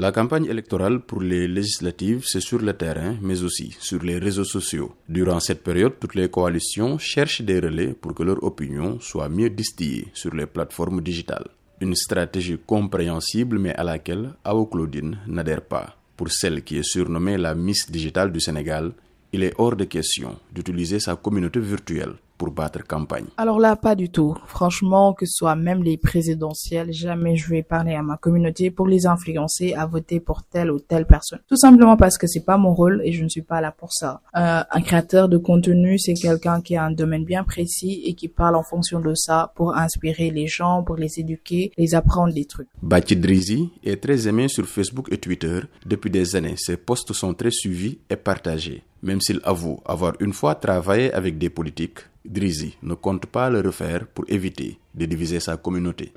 [0.00, 4.44] La campagne électorale pour les législatives, c'est sur le terrain, mais aussi sur les réseaux
[4.44, 4.94] sociaux.
[5.08, 9.50] Durant cette période, toutes les coalitions cherchent des relais pour que leur opinion soit mieux
[9.50, 11.48] distillée sur les plateformes digitales.
[11.80, 15.96] Une stratégie compréhensible, mais à laquelle Ao Claudine n'adhère pas.
[16.16, 18.92] Pour celle qui est surnommée la Miss Digitale du Sénégal,
[19.32, 23.26] il est hors de question d'utiliser sa communauté virtuelle pour battre campagne.
[23.36, 24.36] Alors là, pas du tout.
[24.46, 28.86] Franchement, que ce soit même les présidentielles, jamais je vais parler à ma communauté pour
[28.86, 31.40] les influencer à voter pour telle ou telle personne.
[31.48, 33.92] Tout simplement parce que c'est pas mon rôle et je ne suis pas là pour
[33.92, 34.20] ça.
[34.36, 38.28] Euh, un créateur de contenu, c'est quelqu'un qui a un domaine bien précis et qui
[38.28, 42.44] parle en fonction de ça pour inspirer les gens, pour les éduquer, les apprendre des
[42.44, 42.68] trucs.
[42.82, 45.60] Bati Drizi est très aimé sur Facebook et Twitter.
[45.84, 48.84] Depuis des années, ses posts sont très suivis et partagés.
[49.02, 53.60] Même s'il avoue avoir une fois travaillé avec des politiques, Drizi ne compte pas le
[53.60, 56.12] refaire pour éviter de diviser sa communauté.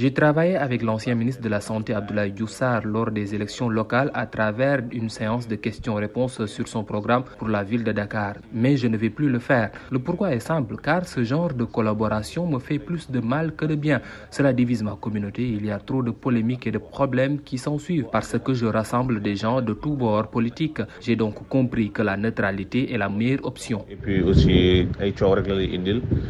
[0.00, 4.24] J'ai travaillé avec l'ancien ministre de la Santé Abdoulaye Diouf lors des élections locales à
[4.24, 8.36] travers une séance de questions-réponses sur son programme pour la ville de Dakar.
[8.50, 9.70] Mais je ne vais plus le faire.
[9.90, 13.66] Le pourquoi est simple, car ce genre de collaboration me fait plus de mal que
[13.66, 14.00] de bien.
[14.30, 15.46] Cela divise ma communauté.
[15.46, 18.64] Il y a trop de polémiques et de problèmes qui s'en suivent parce que je
[18.64, 20.80] rassemble des gens de tous bords politiques.
[21.02, 23.84] J'ai donc compris que la neutralité est la meilleure option.
[23.90, 24.88] et puis aussi.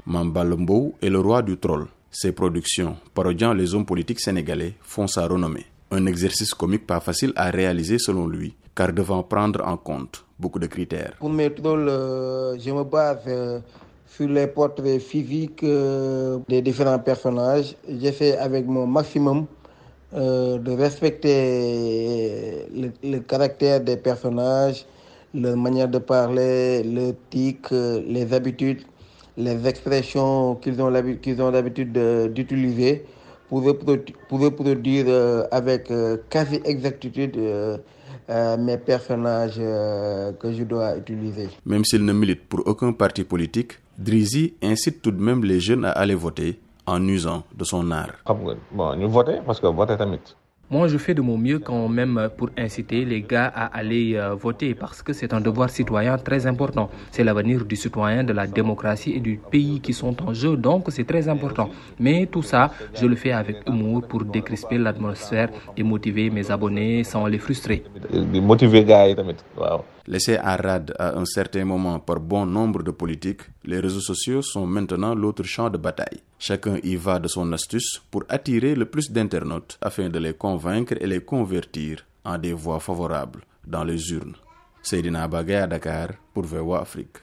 [0.06, 1.86] Mambalombo est le roi du troll.
[2.12, 5.66] Ses productions, parodiant les hommes politiques sénégalais, font sa renommée.
[5.92, 10.58] Un exercice comique pas facile à réaliser selon lui, car devant prendre en compte beaucoup
[10.58, 11.14] de critères.
[11.20, 13.60] Pour mes trolls, euh, je me base euh,
[14.08, 17.76] sur les portraits physiques euh, des différents personnages.
[17.88, 19.46] J'essaie avec mon maximum
[20.12, 24.84] de respecter le, le caractère des personnages,
[25.32, 28.82] leur manière de parler, leur tic, les habitudes,
[29.46, 32.92] les expressions qu'ils ont l'habi- qu'ils ont l'habitude de- d'utiliser
[33.48, 37.78] pour reprodu- pour reproduire euh, avec euh, quasi exactitude euh,
[38.28, 41.48] euh, mes personnages euh, que je dois utiliser.
[41.66, 45.84] Même s'il ne milite pour aucun parti politique, Drizi incite tout de même les jeunes
[45.84, 48.14] à aller voter en usant de son art.
[48.72, 50.20] bon voté parce que tamit
[50.72, 54.36] Moi, je fais de mon mieux quand même pour inciter les gars à aller euh,
[54.36, 56.88] voter parce que c'est un devoir citoyen très important.
[57.10, 60.84] C'est l'avenir du citoyen, de la démocratie et du pays qui sont en jeu, donc
[60.90, 61.70] c'est très important.
[61.98, 67.02] Mais tout ça, je le fais avec humour pour décrisper l'atmosphère et motiver mes abonnés
[67.02, 67.82] sans les frustrer.
[70.06, 74.42] Laissés à rade à un certain moment par bon nombre de politiques, les réseaux sociaux
[74.42, 76.20] sont maintenant l'autre champ de bataille.
[76.38, 80.59] Chacun y va de son astuce pour attirer le plus d'internautes afin de les convaincre
[81.00, 84.36] et les convertir en des voix favorables dans les urnes.
[84.82, 87.18] Seydina Bagay à Dakar pour VOA Afrique.